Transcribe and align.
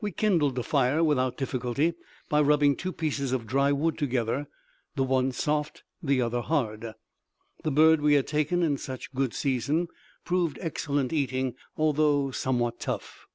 We 0.00 0.12
kindled 0.12 0.56
a 0.60 0.62
fire 0.62 1.02
without 1.02 1.36
difficulty 1.36 1.94
by 2.28 2.40
rubbing 2.40 2.76
two 2.76 2.92
pieces 2.92 3.32
of 3.32 3.48
dry 3.48 3.72
wood 3.72 3.98
together, 3.98 4.46
the 4.94 5.02
one 5.02 5.32
soft, 5.32 5.82
the 6.00 6.22
other 6.22 6.40
hard. 6.40 6.92
The 7.64 7.72
bird 7.72 8.00
we 8.00 8.14
had 8.14 8.28
taken 8.28 8.62
in 8.62 8.78
such 8.78 9.12
good 9.12 9.34
season 9.34 9.88
proved 10.24 10.60
excellent 10.62 11.12
eating, 11.12 11.56
although 11.76 12.30
somewhat 12.30 12.78
tough. 12.78 13.26